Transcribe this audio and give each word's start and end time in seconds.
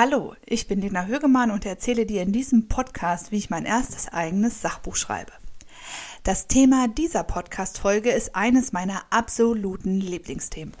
Hallo, 0.00 0.36
ich 0.46 0.68
bin 0.68 0.80
Lena 0.80 1.06
Högemann 1.06 1.50
und 1.50 1.66
erzähle 1.66 2.06
dir 2.06 2.22
in 2.22 2.30
diesem 2.30 2.68
Podcast, 2.68 3.32
wie 3.32 3.36
ich 3.36 3.50
mein 3.50 3.64
erstes 3.64 4.06
eigenes 4.06 4.62
Sachbuch 4.62 4.94
schreibe. 4.94 5.32
Das 6.22 6.46
Thema 6.46 6.86
dieser 6.86 7.24
Podcast-Folge 7.24 8.12
ist 8.12 8.36
eines 8.36 8.70
meiner 8.70 9.02
absoluten 9.10 10.00
Lieblingsthemen. 10.00 10.72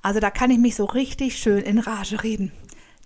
Also 0.00 0.20
da 0.20 0.30
kann 0.30 0.50
ich 0.50 0.56
mich 0.56 0.74
so 0.74 0.86
richtig 0.86 1.36
schön 1.36 1.62
in 1.62 1.80
Rage 1.80 2.22
reden. 2.22 2.50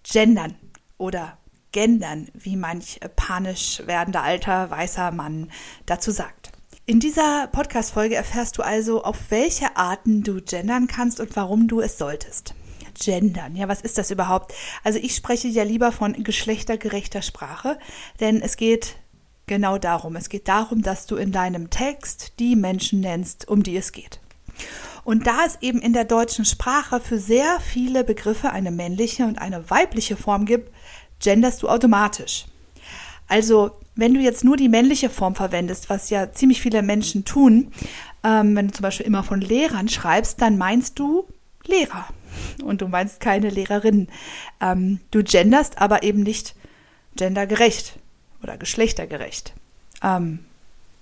Gendern 0.05 0.55
oder 0.99 1.37
Gendern, 1.73 2.29
wie 2.33 2.55
manch 2.55 3.01
panisch 3.17 3.83
werdender 3.87 4.23
alter 4.23 4.71
weißer 4.71 5.11
Mann 5.11 5.51
dazu 5.85 6.13
sagt. 6.13 6.53
In 6.85 7.01
dieser 7.01 7.49
Podcast-Folge 7.49 8.15
erfährst 8.15 8.57
du 8.57 8.63
also, 8.63 9.03
auf 9.03 9.19
welche 9.31 9.77
Arten 9.77 10.23
du 10.23 10.41
gendern 10.41 10.87
kannst 10.87 11.19
und 11.19 11.35
warum 11.35 11.67
du 11.67 11.81
es 11.81 11.99
solltest. 11.99 12.55
Gendern. 12.99 13.57
Ja, 13.57 13.69
was 13.69 13.81
ist 13.81 13.99
das 13.99 14.11
überhaupt? 14.11 14.53
Also 14.85 14.99
ich 14.99 15.15
spreche 15.15 15.49
ja 15.49 15.63
lieber 15.63 15.93
von 15.93 16.13
geschlechtergerechter 16.23 17.23
Sprache, 17.23 17.79
denn 18.21 18.43
es 18.43 18.57
geht 18.57 18.97
genau 19.47 19.79
darum. 19.79 20.17
Es 20.17 20.29
geht 20.29 20.49
darum, 20.49 20.83
dass 20.83 21.07
du 21.07 21.17
in 21.17 21.33
deinem 21.33 21.71
Text 21.71 22.33
die 22.39 22.57
Menschen 22.57 23.01
nennst, 23.01 23.49
um 23.49 23.63
die 23.63 23.77
es 23.77 23.93
geht. 23.93 24.21
Und 25.05 25.27
da 25.27 25.45
es 25.47 25.59
eben 25.61 25.81
in 25.81 25.93
der 25.93 26.05
deutschen 26.05 26.45
Sprache 26.45 26.99
für 27.01 27.19
sehr 27.19 27.61
viele 27.61 28.03
Begriffe 28.03 28.51
eine 28.51 28.73
männliche 28.73 29.25
und 29.25 29.39
eine 29.39 29.71
weibliche 29.71 30.17
Form 30.17 30.47
gibt, 30.47 30.73
genderst 31.21 31.63
du 31.63 31.69
automatisch. 31.69 32.47
Also, 33.29 33.73
wenn 33.95 34.15
du 34.15 34.21
jetzt 34.21 34.45
nur 34.45 34.57
die 34.57 34.69
männliche 34.69 35.09
Form 35.09 35.35
verwendest, 35.35 35.91
was 35.91 36.11
ja 36.11 36.33
ziemlich 36.33 36.61
viele 36.61 36.83
Menschen 36.83 37.25
tun, 37.25 37.73
ähm, 38.25 38.57
wenn 38.57 38.69
du 38.69 38.75
zum 38.75 38.83
Beispiel 38.83 39.07
immer 39.07 39.23
von 39.23 39.41
Lehrern 39.41 39.89
schreibst, 39.89 40.41
dann 40.43 40.59
meinst 40.59 40.99
du 40.99 41.27
Lehrer 41.65 42.07
und 42.65 42.81
du 42.81 42.89
meinst 42.89 43.21
keine 43.21 43.51
Lehrerin. 43.51 44.09
Ähm, 44.61 45.01
du 45.11 45.23
genderst 45.23 45.81
aber 45.81 46.03
eben 46.03 46.23
nicht 46.23 46.55
gendergerecht 47.17 47.99
oder 48.43 48.57
geschlechtergerecht. 48.57 49.53
Ähm, 50.03 50.41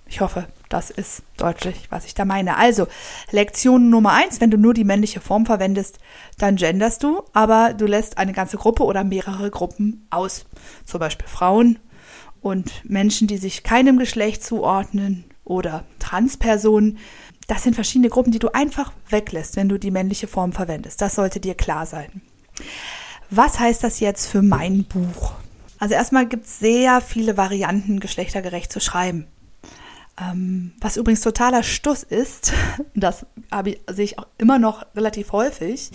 ich 0.07 0.21
hoffe, 0.21 0.47
das 0.69 0.91
ist 0.91 1.23
deutlich, 1.37 1.87
was 1.89 2.05
ich 2.05 2.13
da 2.13 2.25
meine. 2.25 2.57
Also, 2.57 2.87
Lektion 3.31 3.89
Nummer 3.89 4.13
eins, 4.13 4.39
wenn 4.39 4.51
du 4.51 4.57
nur 4.57 4.73
die 4.73 4.83
männliche 4.83 5.19
Form 5.19 5.45
verwendest, 5.45 5.99
dann 6.37 6.57
genderst 6.57 7.03
du, 7.03 7.23
aber 7.33 7.73
du 7.73 7.85
lässt 7.85 8.17
eine 8.17 8.33
ganze 8.33 8.57
Gruppe 8.57 8.83
oder 8.83 9.03
mehrere 9.03 9.49
Gruppen 9.49 10.05
aus. 10.11 10.45
Zum 10.85 10.99
Beispiel 10.99 11.27
Frauen 11.27 11.79
und 12.41 12.85
Menschen, 12.85 13.27
die 13.27 13.37
sich 13.37 13.63
keinem 13.63 13.97
Geschlecht 13.97 14.43
zuordnen 14.43 15.25
oder 15.43 15.85
Transpersonen. 15.99 16.99
Das 17.47 17.63
sind 17.63 17.75
verschiedene 17.75 18.09
Gruppen, 18.09 18.31
die 18.31 18.39
du 18.39 18.53
einfach 18.53 18.91
weglässt, 19.09 19.55
wenn 19.55 19.69
du 19.69 19.77
die 19.77 19.91
männliche 19.91 20.27
Form 20.27 20.51
verwendest. 20.51 21.01
Das 21.01 21.15
sollte 21.15 21.39
dir 21.39 21.55
klar 21.55 21.85
sein. 21.85 22.21
Was 23.29 23.59
heißt 23.59 23.83
das 23.83 23.99
jetzt 23.99 24.27
für 24.27 24.41
mein 24.41 24.85
Buch? 24.85 25.33
Also 25.79 25.93
erstmal 25.93 26.27
gibt 26.27 26.45
es 26.45 26.59
sehr 26.59 27.01
viele 27.01 27.37
Varianten, 27.37 27.99
geschlechtergerecht 27.99 28.71
zu 28.71 28.79
schreiben. 28.79 29.27
Ähm, 30.17 30.71
was 30.79 30.95
übrigens 30.95 31.21
totaler 31.21 31.63
Stuss 31.63 32.03
ist, 32.03 32.53
das 32.95 33.25
ich, 33.65 33.81
sehe 33.89 34.05
ich 34.05 34.19
auch 34.19 34.27
immer 34.37 34.59
noch 34.59 34.85
relativ 34.95 35.33
häufig, 35.33 35.91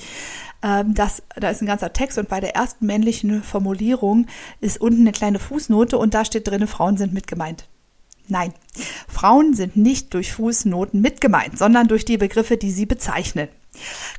ähm, 0.63 0.93
dass, 0.93 1.23
da 1.37 1.49
ist 1.49 1.63
ein 1.63 1.67
ganzer 1.67 1.95
Text 1.95 2.19
und 2.19 2.29
bei 2.29 2.41
der 2.41 2.55
ersten 2.55 2.85
männlichen 2.85 3.43
Formulierung 3.43 4.27
ist 4.61 4.79
unten 4.79 5.01
eine 5.01 5.13
kleine 5.13 5.39
Fußnote 5.39 5.97
und 5.97 6.13
da 6.13 6.27
steht 6.27 6.47
drin, 6.47 6.67
Frauen 6.67 6.99
sind 6.99 7.15
mit 7.15 7.27
gemeint. 7.27 7.67
Nein, 8.31 8.55
Frauen 9.09 9.55
sind 9.55 9.77
nicht 9.77 10.15
durch 10.15 10.33
Fußnoten 10.33 11.01
mit 11.01 11.21
gemeint, 11.21 11.59
sondern 11.59 11.89
durch 11.89 12.05
die 12.05 12.19
Begriffe, 12.19 12.57
die 12.57 12.71
sie 12.71 12.87
bezeichnen. 12.87 13.49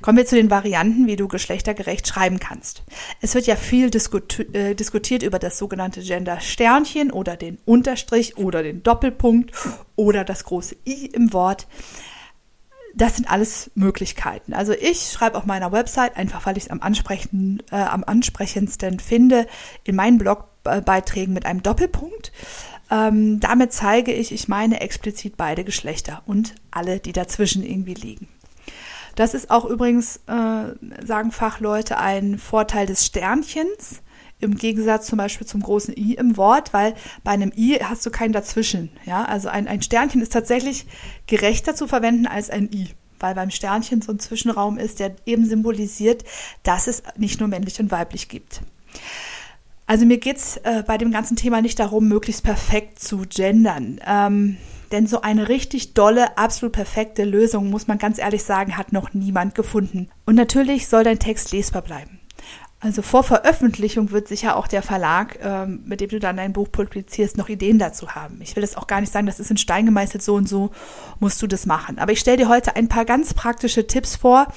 Kommen 0.02 0.18
wir 0.18 0.26
zu 0.26 0.36
den 0.36 0.50
Varianten, 0.50 1.08
wie 1.08 1.16
du 1.16 1.28
geschlechtergerecht 1.28 2.08
schreiben 2.08 2.40
kannst. 2.40 2.84
Es 3.22 3.36
wird 3.36 3.48
ja 3.48 3.56
viel 3.56 3.88
äh, 3.88 4.76
diskutiert 4.76 5.24
über 5.24 5.40
das 5.40 5.58
sogenannte 5.58 6.02
Gender-Sternchen 6.02 7.12
oder 7.12 7.36
den 7.36 7.58
Unterstrich 7.66 8.38
oder 8.38 8.64
den 8.64 8.82
Doppelpunkt 8.82 9.52
oder 9.96 10.24
das 10.24 10.46
große 10.46 10.76
I 10.86 11.08
im 11.08 11.34
Wort. 11.34 11.68
Das 12.96 13.16
sind 13.16 13.30
alles 13.30 13.72
Möglichkeiten. 13.76 14.54
Also 14.54 14.74
ich 14.74 15.12
schreibe 15.12 15.38
auf 15.38 15.46
meiner 15.46 15.72
Website, 15.72 16.18
einfach 16.18 16.46
weil 16.46 16.58
ich 16.58 16.66
es 16.66 16.70
am, 16.70 16.82
äh, 17.72 17.76
am 17.76 18.04
ansprechendsten 18.04 19.00
finde, 19.00 19.48
in 19.84 19.96
meinen 19.96 20.18
Blogbeiträgen 20.18 21.34
mit 21.34 21.46
einem 21.46 21.64
Doppelpunkt. 21.64 22.32
Ähm, 22.92 23.40
damit 23.40 23.72
zeige 23.72 24.12
ich, 24.12 24.34
ich 24.34 24.50
meine 24.50 24.82
explizit 24.82 25.38
beide 25.38 25.64
Geschlechter 25.64 26.22
und 26.26 26.54
alle, 26.70 27.00
die 27.00 27.14
dazwischen 27.14 27.64
irgendwie 27.64 27.94
liegen. 27.94 28.28
Das 29.16 29.34
ist 29.34 29.50
auch 29.50 29.66
übrigens, 29.66 30.18
äh, 30.28 31.06
sagen 31.06 31.32
Fachleute, 31.32 31.98
ein 31.98 32.38
Vorteil 32.38 32.86
des 32.86 33.06
Sternchens 33.06 34.02
im 34.40 34.56
Gegensatz 34.56 35.06
zum 35.06 35.18
Beispiel 35.18 35.48
zum 35.48 35.62
großen 35.62 35.96
I 35.96 36.16
im 36.16 36.36
Wort, 36.36 36.74
weil 36.74 36.96
bei 37.24 37.32
einem 37.32 37.54
I 37.56 37.80
hast 37.84 38.06
du 38.06 38.10
keinen 38.10 38.34
dazwischen. 38.34 38.90
Ja, 39.06 39.24
also 39.24 39.50
ein, 39.50 39.68
ein 39.68 39.82
Sternchen 39.82 40.22
ist 40.22 40.34
tatsächlich 40.34 40.86
gerechter 41.28 41.76
zu 41.76 41.88
verwenden 41.88 42.26
als 42.26 42.50
ein 42.50 42.72
I, 42.74 42.90
weil 43.20 43.36
beim 43.36 43.52
Sternchen 43.52 44.02
so 44.02 44.12
ein 44.12 44.20
Zwischenraum 44.20 44.78
ist, 44.78 45.00
der 45.00 45.16
eben 45.26 45.46
symbolisiert, 45.46 46.24
dass 46.64 46.88
es 46.88 47.04
nicht 47.18 47.40
nur 47.40 47.50
männlich 47.50 47.80
und 47.80 47.92
weiblich 47.92 48.28
gibt. 48.28 48.62
Also 49.92 50.06
mir 50.06 50.20
geht's 50.20 50.56
äh, 50.64 50.84
bei 50.88 50.98
dem 50.98 51.12
ganzen 51.12 51.36
Thema 51.36 51.62
nicht 51.62 51.78
darum, 51.78 52.08
möglichst 52.08 52.46
perfekt 52.46 53.00
zu 53.00 53.26
gendern. 53.28 54.00
Ähm, 54.08 54.56
denn 54.94 55.06
so 55.06 55.20
eine 55.20 55.50
richtig 55.50 55.94
dolle, 55.94 56.38
absolut 56.38 56.72
perfekte 56.72 57.26
Lösung, 57.26 57.70
muss 57.70 57.88
man 57.88 57.98
ganz 57.98 58.18
ehrlich 58.18 58.44
sagen, 58.44 58.78
hat 58.78 58.94
noch 58.94 59.14
niemand 59.14 59.54
gefunden. 59.54 60.08
Und 60.26 60.36
natürlich 60.36 60.88
soll 60.88 61.04
dein 61.04 61.20
Text 61.20 61.52
lesbar 61.52 61.82
bleiben. 61.82 62.22
Also 62.80 63.02
vor 63.02 63.24
Veröffentlichung 63.24 64.12
wird 64.12 64.30
sicher 64.30 64.56
auch 64.56 64.68
der 64.68 64.82
Verlag, 64.82 65.38
ähm, 65.44 65.84
mit 65.86 66.00
dem 66.00 66.10
du 66.10 66.20
dann 66.20 66.38
dein 66.38 66.54
Buch 66.54 66.72
publizierst, 66.72 67.38
noch 67.38 67.50
Ideen 67.50 67.78
dazu 67.78 68.16
haben. 68.16 68.40
Ich 68.42 68.56
will 68.56 68.62
das 68.62 68.78
auch 68.78 68.88
gar 68.88 69.02
nicht 69.02 69.12
sagen, 69.12 69.28
das 69.28 69.42
ist 69.42 69.52
in 69.52 69.58
Stein 69.58 69.86
gemeißelt, 69.86 70.24
so 70.24 70.36
und 70.36 70.48
so 70.48 70.72
musst 71.20 71.42
du 71.42 71.48
das 71.48 71.66
machen. 71.66 72.00
Aber 72.00 72.14
ich 72.14 72.22
stelle 72.22 72.38
dir 72.38 72.50
heute 72.50 72.78
ein 72.78 72.88
paar 72.88 73.04
ganz 73.04 73.34
praktische 73.34 73.88
Tipps 73.88 74.16
vor, 74.16 74.48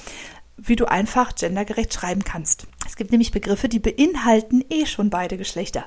wie 0.57 0.75
du 0.75 0.85
einfach 0.85 1.35
gendergerecht 1.35 1.93
schreiben 1.93 2.23
kannst. 2.23 2.67
Es 2.85 2.95
gibt 2.95 3.11
nämlich 3.11 3.31
Begriffe, 3.31 3.67
die 3.67 3.79
beinhalten 3.79 4.63
eh 4.69 4.85
schon 4.85 5.09
beide 5.09 5.37
Geschlechter. 5.37 5.85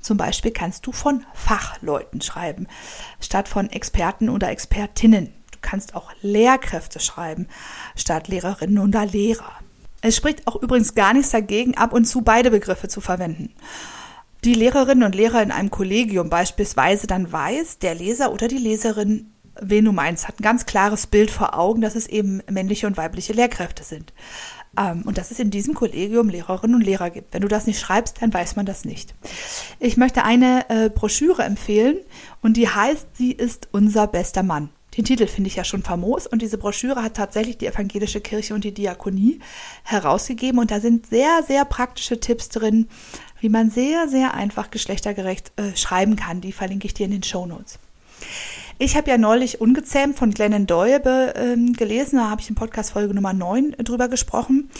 Zum 0.00 0.16
Beispiel 0.16 0.50
kannst 0.50 0.86
du 0.86 0.92
von 0.92 1.24
Fachleuten 1.34 2.20
schreiben, 2.20 2.66
statt 3.20 3.48
von 3.48 3.70
Experten 3.70 4.28
oder 4.28 4.50
Expertinnen. 4.50 5.32
Du 5.52 5.58
kannst 5.60 5.94
auch 5.94 6.10
Lehrkräfte 6.20 7.00
schreiben, 7.00 7.48
statt 7.96 8.28
Lehrerinnen 8.28 8.78
oder 8.78 9.06
Lehrer. 9.06 9.52
Es 10.02 10.16
spricht 10.16 10.46
auch 10.46 10.56
übrigens 10.56 10.94
gar 10.94 11.14
nichts 11.14 11.30
dagegen, 11.30 11.76
ab 11.76 11.92
und 11.92 12.04
zu 12.04 12.22
beide 12.22 12.50
Begriffe 12.50 12.88
zu 12.88 13.00
verwenden. 13.00 13.54
Die 14.44 14.54
Lehrerinnen 14.54 15.04
und 15.04 15.14
Lehrer 15.14 15.40
in 15.40 15.52
einem 15.52 15.70
Kollegium 15.70 16.28
beispielsweise 16.28 17.06
dann 17.06 17.30
weiß, 17.30 17.78
der 17.78 17.94
Leser 17.94 18.32
oder 18.32 18.48
die 18.48 18.58
Leserin, 18.58 19.31
wen 19.60 19.84
du 19.84 19.92
meinst, 19.92 20.28
hat 20.28 20.40
ein 20.40 20.42
ganz 20.42 20.66
klares 20.66 21.06
Bild 21.06 21.30
vor 21.30 21.58
Augen, 21.58 21.80
dass 21.80 21.94
es 21.94 22.06
eben 22.06 22.42
männliche 22.50 22.86
und 22.86 22.96
weibliche 22.96 23.32
Lehrkräfte 23.32 23.84
sind. 23.84 24.12
Ähm, 24.78 25.02
und 25.02 25.18
dass 25.18 25.30
es 25.30 25.38
in 25.38 25.50
diesem 25.50 25.74
Kollegium 25.74 26.28
Lehrerinnen 26.28 26.76
und 26.76 26.82
Lehrer 26.82 27.10
gibt. 27.10 27.34
Wenn 27.34 27.42
du 27.42 27.48
das 27.48 27.66
nicht 27.66 27.78
schreibst, 27.78 28.22
dann 28.22 28.32
weiß 28.32 28.56
man 28.56 28.66
das 28.66 28.84
nicht. 28.84 29.14
Ich 29.78 29.96
möchte 29.96 30.24
eine 30.24 30.68
äh, 30.70 30.88
Broschüre 30.88 31.42
empfehlen 31.42 31.98
und 32.40 32.56
die 32.56 32.68
heißt 32.68 33.08
Sie 33.14 33.32
ist 33.32 33.68
unser 33.72 34.06
bester 34.06 34.42
Mann. 34.42 34.70
Den 34.96 35.04
Titel 35.06 35.26
finde 35.26 35.48
ich 35.48 35.56
ja 35.56 35.64
schon 35.64 35.82
famos 35.82 36.26
und 36.26 36.42
diese 36.42 36.58
Broschüre 36.58 37.02
hat 37.02 37.14
tatsächlich 37.14 37.56
die 37.56 37.66
Evangelische 37.66 38.20
Kirche 38.20 38.54
und 38.54 38.62
die 38.64 38.74
Diakonie 38.74 39.40
herausgegeben 39.84 40.58
und 40.58 40.70
da 40.70 40.80
sind 40.80 41.06
sehr, 41.06 41.42
sehr 41.46 41.64
praktische 41.64 42.20
Tipps 42.20 42.50
drin, 42.50 42.88
wie 43.40 43.48
man 43.48 43.70
sehr, 43.70 44.08
sehr 44.08 44.34
einfach 44.34 44.70
geschlechtergerecht 44.70 45.52
äh, 45.56 45.74
schreiben 45.76 46.16
kann. 46.16 46.42
Die 46.42 46.52
verlinke 46.52 46.86
ich 46.86 46.94
dir 46.94 47.06
in 47.06 47.12
den 47.12 47.22
Show 47.22 47.46
Notes. 47.46 47.78
Ich 48.78 48.96
habe 48.96 49.10
ja 49.10 49.18
neulich 49.18 49.60
Ungezähmt 49.60 50.16
von 50.16 50.30
Glennon 50.30 50.66
Doyle 50.66 51.34
äh, 51.34 51.72
gelesen, 51.72 52.16
da 52.16 52.30
habe 52.30 52.40
ich 52.40 52.48
in 52.48 52.54
Podcast 52.54 52.92
Folge 52.92 53.14
Nummer 53.14 53.32
9 53.32 53.76
drüber 53.84 54.08
gesprochen. 54.08 54.70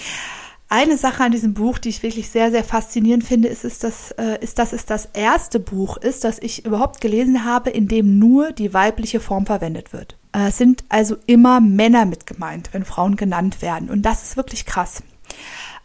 Eine 0.68 0.96
Sache 0.96 1.22
an 1.22 1.32
diesem 1.32 1.52
Buch, 1.52 1.76
die 1.76 1.90
ich 1.90 2.02
wirklich 2.02 2.30
sehr, 2.30 2.50
sehr 2.50 2.64
faszinierend 2.64 3.24
finde, 3.24 3.48
ist, 3.48 3.62
ist, 3.62 3.84
dass, 3.84 4.12
äh, 4.12 4.38
ist, 4.40 4.58
dass 4.58 4.72
es 4.72 4.86
das 4.86 5.06
erste 5.12 5.60
Buch 5.60 5.98
ist, 5.98 6.24
das 6.24 6.38
ich 6.38 6.64
überhaupt 6.64 7.02
gelesen 7.02 7.44
habe, 7.44 7.68
in 7.68 7.88
dem 7.88 8.18
nur 8.18 8.52
die 8.52 8.72
weibliche 8.72 9.20
Form 9.20 9.44
verwendet 9.44 9.92
wird. 9.92 10.16
Äh, 10.32 10.48
es 10.48 10.56
sind 10.56 10.82
also 10.88 11.16
immer 11.26 11.60
Männer 11.60 12.06
mit 12.06 12.26
gemeint, 12.26 12.70
wenn 12.72 12.86
Frauen 12.86 13.16
genannt 13.16 13.60
werden. 13.60 13.90
Und 13.90 14.00
das 14.00 14.22
ist 14.22 14.38
wirklich 14.38 14.64
krass. 14.64 15.02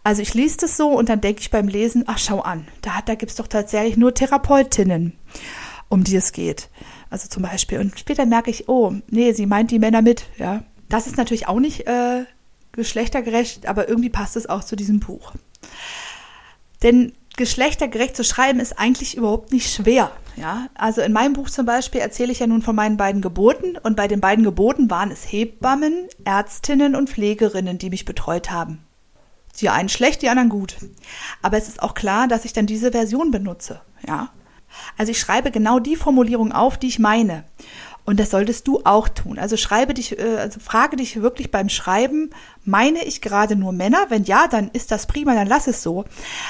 Also 0.06 0.21
ich 0.21 0.33
lese 0.33 0.60
das 0.62 0.77
so 0.77 0.88
und 0.92 1.10
dann 1.10 1.19
denke 1.19 1.42
ich 1.42 1.51
beim 1.51 1.68
Lesen, 1.68 2.06
ach 2.07 2.18
schau 2.18 2.39
an, 2.39 2.65
da, 2.81 3.01
da 3.06 3.15
gibt 3.15 3.31
es 3.31 3.36
doch 3.36 3.48
tatsächlich 3.48 3.98
nur 3.98 4.13
Therapeutinnen, 4.13 5.18
um 5.89 6.06
die 6.06 6.15
es 6.15 6.31
geht. 6.31 6.69
Also 7.09 7.27
zum 7.27 7.44
Beispiel. 7.44 7.80
Und 7.80 7.98
später 8.00 8.25
merke 8.25 8.51
ich, 8.51 8.68
oh, 8.68 8.94
nee, 9.09 9.33
sie 9.33 9.45
meint 9.45 9.71
die 9.71 9.80
Männer 9.80 10.01
mit, 10.01 10.25
ja. 10.38 10.63
Das 10.89 11.07
ist 11.07 11.18
natürlich 11.18 11.48
auch 11.48 11.59
nicht 11.59 11.86
äh, 11.88 12.25
geschlechtergerecht, 12.71 13.68
aber 13.68 13.89
irgendwie 13.89 14.09
passt 14.09 14.38
es 14.38 14.48
auch 14.48 14.63
zu 14.63 14.75
diesem 14.75 15.00
Buch. 15.00 15.33
Denn 16.83 17.13
geschlechtergerecht 17.36 18.15
zu 18.15 18.24
schreiben 18.24 18.59
ist 18.59 18.80
eigentlich 18.80 19.18
überhaupt 19.18 19.51
nicht 19.51 19.74
schwer. 19.74 20.12
Ja, 20.36 20.68
also 20.75 21.01
in 21.01 21.13
meinem 21.13 21.33
Buch 21.33 21.50
zum 21.50 21.65
Beispiel 21.65 22.00
erzähle 22.00 22.31
ich 22.31 22.39
ja 22.39 22.48
nun 22.48 22.62
von 22.62 22.75
meinen 22.75 22.95
beiden 22.95 23.21
Geburten 23.21 23.75
und 23.77 23.95
bei 23.95 24.07
den 24.07 24.21
beiden 24.21 24.44
Geburten 24.44 24.89
waren 24.89 25.10
es 25.10 25.24
Hebammen, 25.24 26.07
Ärztinnen 26.25 26.95
und 26.95 27.10
Pflegerinnen, 27.10 27.80
die 27.80 27.89
mich 27.89 28.06
betreut 28.06 28.51
haben. 28.51 28.83
Die 29.60 29.69
einen 29.69 29.89
schlecht, 29.89 30.21
die 30.21 30.30
anderen 30.30 30.50
gut. 30.50 30.77
Aber 31.42 31.57
es 31.57 31.68
ist 31.68 31.81
auch 31.81 31.95
klar, 31.95 32.27
dass 32.27 32.45
ich 32.45 32.53
dann 32.53 32.68
diese 32.68 32.92
Version 32.92 33.31
benutze, 33.31 33.81
ja. 34.07 34.30
Also 34.98 35.12
ich 35.12 35.19
schreibe 35.19 35.52
genau 35.52 35.80
die 35.80 35.96
Formulierung 35.96 36.52
auf, 36.52 36.78
die 36.78 36.88
ich 36.88 37.00
meine. 37.00 37.44
Und 38.08 38.22
das 38.22 38.30
solltest 38.30 38.66
du 38.69 38.80
auch 38.86 39.10
tun. 39.10 39.38
Also 39.38 39.58
schreibe 39.58 39.94
dich, 39.94 40.18
äh, 40.18 40.38
also 40.38 40.62
frage 40.62 40.96
dich 40.96 41.22
wirklich 41.22 41.52
beim 41.52 41.68
Schreiben, 41.68 42.30
meine 42.64 43.04
ich 43.04 43.19
gerade 43.19 43.58
nur 43.58 43.74
Männer? 43.74 44.06
Wenn 44.08 44.24
ja, 44.24 44.48
dann 44.48 44.69
ist 44.72 44.92
das 44.92 45.08
prima, 45.08 45.36
dann 45.36 45.48
lass 45.48 45.68
es 45.68 45.84
so. 45.84 46.06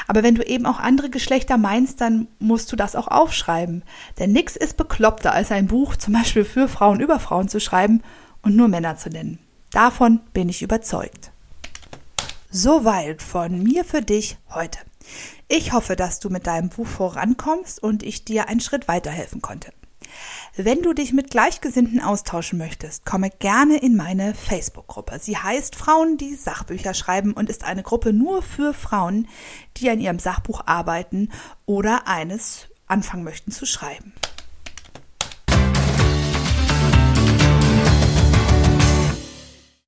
Aber 0.07 0.21
wenn 0.21 0.35
du 0.35 0.43
eben 0.43 0.67
auch 0.67 0.77
andere 0.77 1.09
Geschlechter 1.09 1.57
meinst, 1.57 1.99
dann 1.99 2.27
musst 2.37 2.71
du 2.71 2.75
das 2.75 2.95
auch 2.95 3.07
aufschreiben. 3.07 3.81
Denn 4.19 4.33
nichts 4.33 4.55
ist 4.55 4.77
bekloppter, 4.77 5.33
als 5.33 5.51
ein 5.51 5.65
Buch 5.65 5.95
zum 5.95 6.13
Beispiel 6.13 6.45
für 6.45 6.67
Frauen 6.67 6.99
über 6.99 7.19
Frauen 7.19 7.49
zu 7.49 7.59
schreiben 7.59 8.03
und 8.43 8.55
nur 8.55 8.67
Männer 8.67 8.97
zu 8.97 9.09
nennen. 9.09 9.39
Davon 9.71 10.19
bin 10.33 10.49
ich 10.49 10.61
überzeugt. 10.61 11.31
Soweit 12.51 13.23
von 13.23 13.63
mir 13.63 13.83
für 13.83 14.03
dich 14.03 14.37
heute. 14.53 14.77
Ich 15.47 15.73
hoffe, 15.73 15.95
dass 15.95 16.19
du 16.19 16.29
mit 16.29 16.47
deinem 16.47 16.69
Buch 16.69 16.87
vorankommst 16.87 17.81
und 17.81 18.03
ich 18.03 18.25
dir 18.25 18.49
einen 18.49 18.59
Schritt 18.59 18.87
weiterhelfen 18.87 19.41
konnte. 19.41 19.71
Wenn 20.55 20.81
du 20.81 20.93
dich 20.93 21.13
mit 21.13 21.29
Gleichgesinnten 21.29 22.01
austauschen 22.01 22.57
möchtest, 22.57 23.05
komme 23.05 23.29
gerne 23.29 23.77
in 23.77 23.95
meine 23.95 24.33
Facebook-Gruppe. 24.33 25.19
Sie 25.19 25.37
heißt 25.37 25.75
Frauen, 25.75 26.17
die 26.17 26.35
Sachbücher 26.35 26.93
schreiben 26.93 27.33
und 27.33 27.49
ist 27.49 27.63
eine 27.63 27.83
Gruppe 27.83 28.13
nur 28.13 28.41
für 28.41 28.73
Frauen, 28.73 29.27
die 29.77 29.89
an 29.89 29.99
ihrem 29.99 30.19
Sachbuch 30.19 30.61
arbeiten 30.65 31.29
oder 31.65 32.07
eines 32.07 32.67
anfangen 32.87 33.23
möchten 33.23 33.51
zu 33.51 33.65
schreiben. 33.65 34.13